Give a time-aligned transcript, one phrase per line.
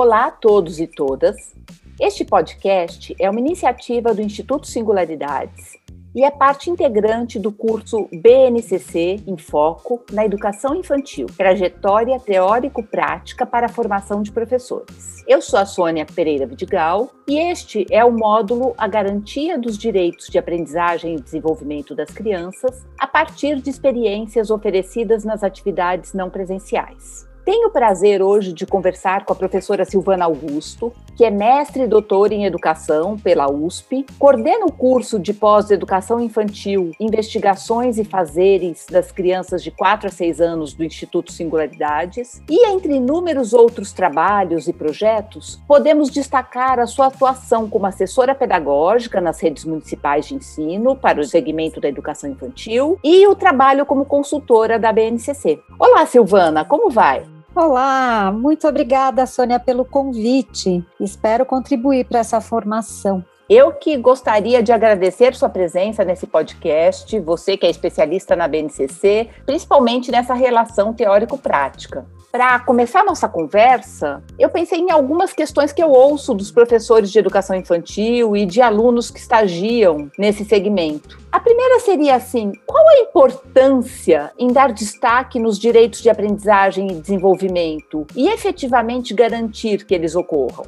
[0.00, 1.34] Olá a todos e todas.
[2.00, 5.76] Este podcast é uma iniciativa do Instituto Singularidades
[6.14, 13.66] e é parte integrante do curso BNCC em Foco na Educação Infantil, trajetória teórico-prática para
[13.66, 15.24] a formação de professores.
[15.26, 20.28] Eu sou a Sônia Pereira Vidigal e este é o módulo A Garantia dos Direitos
[20.28, 27.26] de Aprendizagem e Desenvolvimento das Crianças a partir de experiências oferecidas nas atividades não presenciais.
[27.48, 31.86] Tenho o prazer hoje de conversar com a professora Silvana Augusto, que é mestre e
[31.86, 39.10] doutora em educação pela USP, coordena o curso de pós-educação infantil Investigações e Fazeres das
[39.10, 44.72] Crianças de 4 a 6 anos do Instituto Singularidades, e entre inúmeros outros trabalhos e
[44.74, 51.18] projetos, podemos destacar a sua atuação como assessora pedagógica nas redes municipais de ensino para
[51.18, 55.58] o segmento da educação infantil e o trabalho como consultora da BNCC.
[55.78, 57.37] Olá, Silvana, como vai?
[57.60, 60.80] Olá, muito obrigada, Sônia, pelo convite.
[61.00, 63.24] Espero contribuir para essa formação.
[63.50, 69.28] Eu que gostaria de agradecer sua presença nesse podcast, você que é especialista na BNCC,
[69.44, 72.06] principalmente nessa relação teórico-prática.
[72.38, 77.10] Para começar a nossa conversa, eu pensei em algumas questões que eu ouço dos professores
[77.10, 81.18] de educação infantil e de alunos que estagiam nesse segmento.
[81.32, 87.00] A primeira seria assim: qual a importância em dar destaque nos direitos de aprendizagem e
[87.00, 90.64] desenvolvimento e efetivamente garantir que eles ocorram?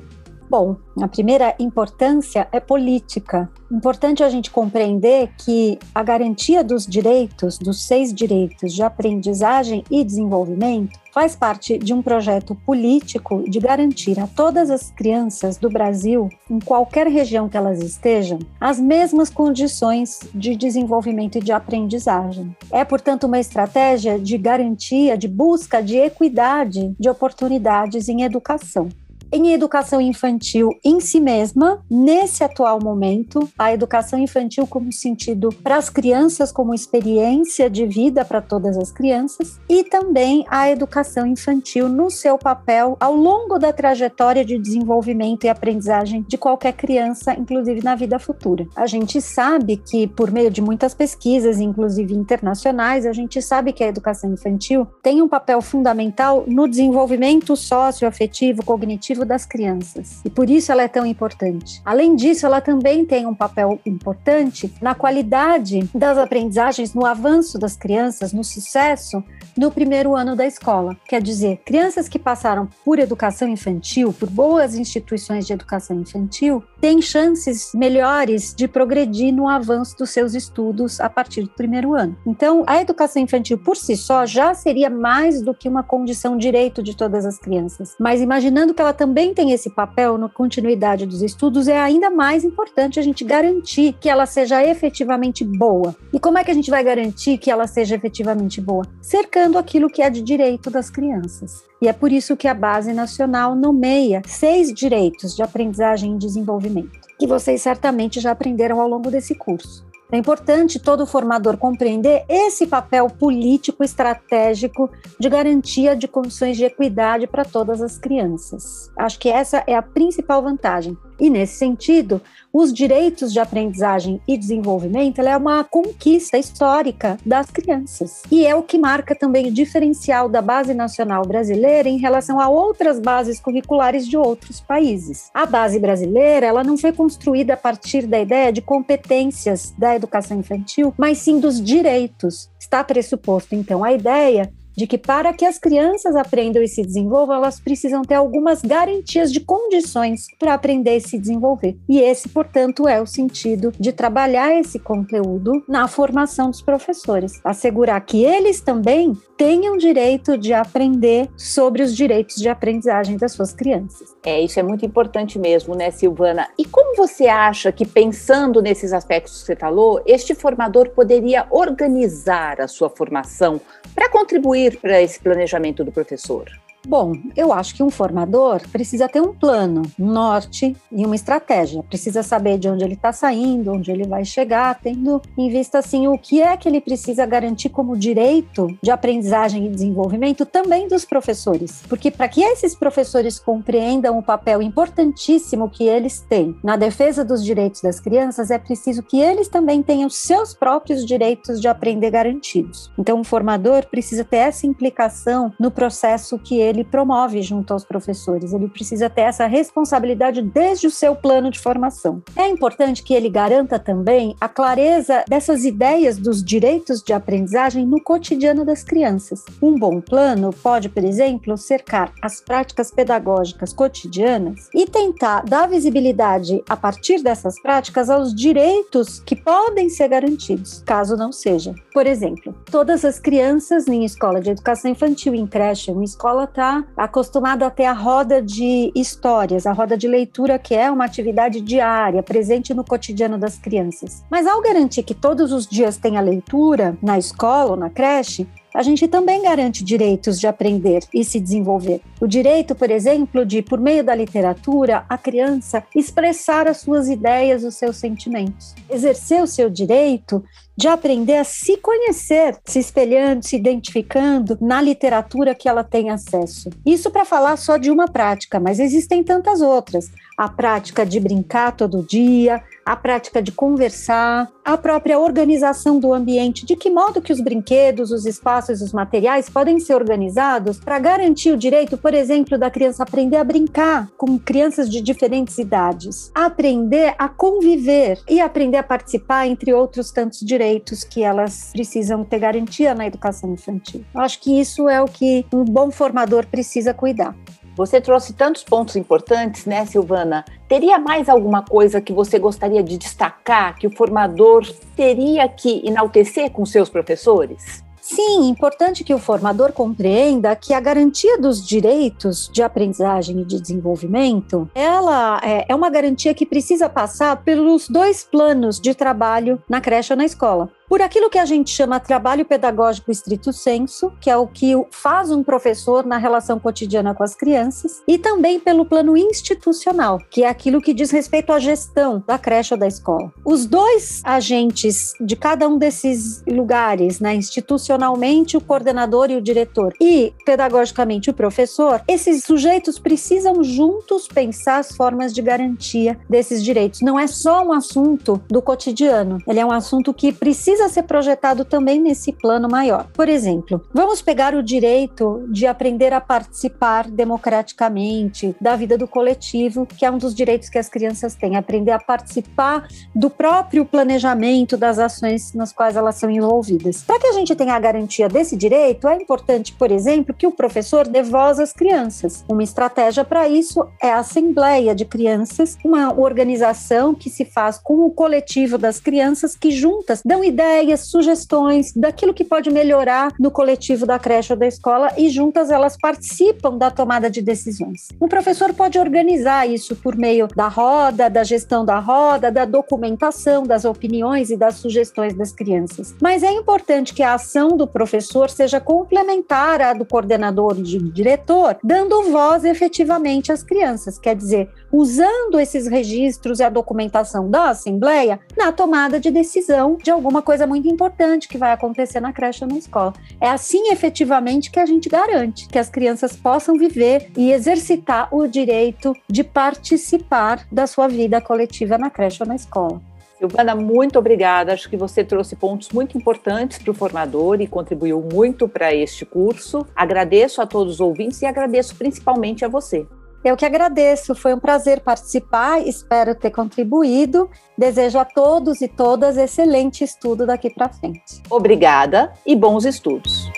[0.51, 3.49] Bom, a primeira importância é política.
[3.71, 10.03] Importante a gente compreender que a garantia dos direitos, dos seis direitos de aprendizagem e
[10.03, 16.29] desenvolvimento, faz parte de um projeto político de garantir a todas as crianças do Brasil,
[16.51, 22.57] em qualquer região que elas estejam, as mesmas condições de desenvolvimento e de aprendizagem.
[22.73, 28.89] É, portanto, uma estratégia de garantia, de busca de equidade de oportunidades em educação
[29.33, 35.77] em educação infantil em si mesma, nesse atual momento, a educação infantil como sentido para
[35.77, 41.89] as crianças, como experiência de vida para todas as crianças, e também a educação infantil
[41.89, 47.83] no seu papel ao longo da trajetória de desenvolvimento e aprendizagem de qualquer criança, inclusive
[47.83, 48.67] na vida futura.
[48.75, 53.85] A gente sabe que, por meio de muitas pesquisas, inclusive internacionais, a gente sabe que
[53.85, 60.21] a educação infantil tem um papel fundamental no desenvolvimento socioafetivo, cognitivo das crianças.
[60.25, 61.81] E por isso ela é tão importante.
[61.85, 67.77] Além disso, ela também tem um papel importante na qualidade das aprendizagens, no avanço das
[67.77, 69.23] crianças, no sucesso
[69.57, 70.97] no primeiro ano da escola.
[71.07, 77.03] Quer dizer, crianças que passaram por educação infantil, por boas instituições de educação infantil, têm
[77.03, 82.17] chances melhores de progredir no avanço dos seus estudos a partir do primeiro ano.
[82.27, 86.83] Então, a educação infantil por si só já seria mais do que uma condição direito
[86.83, 87.95] de todas as crianças.
[87.99, 92.45] Mas imaginando que ela também tem esse papel na continuidade dos estudos, é ainda mais
[92.45, 95.95] importante a gente garantir que ela seja efetivamente boa.
[96.13, 98.85] E como é que a gente vai garantir que ela seja efetivamente boa?
[99.01, 101.65] Cercando aquilo que é de direito das crianças.
[101.83, 107.01] E é por isso que a Base Nacional nomeia seis direitos de aprendizagem e desenvolvimento,
[107.19, 109.90] que vocês certamente já aprenderam ao longo desse curso.
[110.13, 117.29] É importante todo formador compreender esse papel político estratégico de garantia de condições de equidade
[117.29, 118.91] para todas as crianças.
[118.99, 120.97] Acho que essa é a principal vantagem.
[121.21, 122.21] E nesse sentido,
[122.53, 128.23] os direitos de aprendizagem e desenvolvimento é uma conquista histórica das crianças.
[128.31, 132.49] E é o que marca também o diferencial da Base Nacional Brasileira em relação a
[132.49, 135.31] outras bases curriculares de outros países.
[135.35, 140.39] A base brasileira, ela não foi construída a partir da ideia de competências da educação
[140.39, 142.51] infantil, mas sim dos direitos.
[142.59, 147.37] Está pressuposto, então, a ideia de que para que as crianças aprendam e se desenvolvam,
[147.37, 151.77] elas precisam ter algumas garantias de condições para aprender e se desenvolver.
[151.87, 158.01] E esse, portanto, é o sentido de trabalhar esse conteúdo na formação dos professores, assegurar
[158.01, 164.15] que eles também tenham direito de aprender sobre os direitos de aprendizagem das suas crianças.
[164.23, 166.49] É, isso é muito importante mesmo, né, Silvana?
[166.59, 172.61] E como você acha que, pensando nesses aspectos que você falou, este formador poderia organizar
[172.61, 173.61] a sua formação
[173.95, 176.51] para contribuir para esse planejamento do professor?
[176.87, 181.83] Bom, eu acho que um formador precisa ter um plano, um norte e uma estratégia.
[181.83, 186.09] Precisa saber de onde ele está saindo, onde ele vai chegar, tendo em vista assim
[186.09, 191.05] o que é que ele precisa garantir como direito de aprendizagem e desenvolvimento também dos
[191.05, 191.83] professores.
[191.89, 197.45] Porque para que esses professores compreendam o papel importantíssimo que eles têm na defesa dos
[197.45, 202.91] direitos das crianças, é preciso que eles também tenham seus próprios direitos de aprender garantidos.
[202.99, 207.85] Então, o formador precisa ter essa implicação no processo que ele ele promove junto aos
[207.85, 208.53] professores.
[208.53, 212.23] Ele precisa ter essa responsabilidade desde o seu plano de formação.
[212.35, 218.03] É importante que ele garanta também a clareza dessas ideias dos direitos de aprendizagem no
[218.03, 219.45] cotidiano das crianças.
[219.61, 226.63] Um bom plano pode, por exemplo, cercar as práticas pedagógicas cotidianas e tentar dar visibilidade
[226.69, 231.75] a partir dessas práticas aos direitos que podem ser garantidos, caso não seja.
[231.93, 236.85] Por exemplo, todas as crianças em escola de educação infantil, em creche, uma escola está
[236.95, 241.61] acostumada a ter a roda de histórias, a roda de leitura, que é uma atividade
[241.63, 244.23] diária, presente no cotidiano das crianças.
[244.31, 248.83] Mas ao garantir que todos os dias tenha leitura na escola ou na creche, a
[248.83, 252.01] gente também garante direitos de aprender e se desenvolver.
[252.21, 257.65] O direito, por exemplo, de, por meio da literatura, a criança expressar as suas ideias,
[257.65, 258.75] os seus sentimentos.
[258.89, 260.43] Exercer o seu direito
[260.81, 266.71] de aprender a se conhecer, se espelhando, se identificando na literatura que ela tem acesso.
[266.87, 270.11] Isso para falar só de uma prática, mas existem tantas outras.
[270.39, 276.65] A prática de brincar todo dia, a prática de conversar, a própria organização do ambiente,
[276.65, 281.53] de que modo que os brinquedos, os espaços, os materiais podem ser organizados para garantir
[281.53, 287.15] o direito, por exemplo, da criança aprender a brincar com crianças de diferentes idades, aprender
[287.19, 292.95] a conviver e aprender a participar, entre outros tantos direitos que elas precisam ter garantia
[292.95, 294.05] na educação infantil.
[294.15, 297.35] Acho que isso é o que um bom formador precisa cuidar.
[297.77, 300.45] Você trouxe tantos pontos importantes, né, Silvana?
[300.69, 306.51] Teria mais alguma coisa que você gostaria de destacar que o formador teria que enaltecer
[306.51, 307.83] com seus professores?
[308.01, 313.61] Sim, importante que o formador compreenda que a garantia dos direitos de aprendizagem e de
[313.61, 319.81] desenvolvimento, ela é, é uma garantia que precisa passar pelos dois planos de trabalho na
[319.81, 324.29] creche ou na escola por aquilo que a gente chama trabalho pedagógico estrito senso, que
[324.29, 328.85] é o que faz um professor na relação cotidiana com as crianças, e também pelo
[328.85, 333.33] plano institucional, que é aquilo que diz respeito à gestão da creche ou da escola.
[333.45, 339.95] Os dois agentes de cada um desses lugares, né, institucionalmente o coordenador e o diretor,
[340.01, 347.01] e pedagogicamente o professor, esses sujeitos precisam juntos pensar as formas de garantia desses direitos.
[347.01, 351.03] Não é só um assunto do cotidiano, ele é um assunto que precisa precisa ser
[351.03, 353.07] projetado também nesse plano maior.
[353.13, 359.85] Por exemplo, vamos pegar o direito de aprender a participar democraticamente da vida do coletivo,
[359.85, 364.77] que é um dos direitos que as crianças têm, aprender a participar do próprio planejamento
[364.77, 367.03] das ações nas quais elas são envolvidas.
[367.03, 370.53] Para que a gente tenha a garantia desse direito, é importante, por exemplo, que o
[370.53, 372.45] professor dê voz às crianças.
[372.49, 378.07] Uma estratégia para isso é a Assembleia de Crianças, uma organização que se faz com
[378.07, 383.51] o coletivo das crianças que juntas dão ideias ideias, sugestões daquilo que pode melhorar no
[383.51, 388.09] coletivo da creche ou da escola e juntas elas participam da tomada de decisões.
[388.21, 393.65] Um professor pode organizar isso por meio da roda, da gestão da roda, da documentação,
[393.65, 396.15] das opiniões e das sugestões das crianças.
[396.21, 401.79] Mas é importante que a ação do professor seja complementar à do coordenador e diretor,
[401.83, 408.41] dando voz efetivamente às crianças, quer dizer, usando esses registros e a documentação da assembleia
[408.57, 412.65] na tomada de decisão de alguma coisa coisa muito importante que vai acontecer na creche
[412.65, 413.15] ou na escola.
[413.41, 418.47] É assim efetivamente que a gente garante que as crianças possam viver e exercitar o
[418.47, 423.01] direito de participar da sua vida coletiva na creche ou na escola.
[423.39, 424.75] Silvana, muito obrigada.
[424.75, 429.25] Acho que você trouxe pontos muito importantes para o formador e contribuiu muito para este
[429.25, 429.87] curso.
[429.97, 433.07] Agradeço a todos os ouvintes e agradeço principalmente a você.
[433.43, 437.51] Eu que agradeço, foi um prazer participar, espero ter contribuído.
[437.77, 441.43] Desejo a todos e todas excelente estudo daqui para frente.
[441.49, 443.51] Obrigada e bons estudos.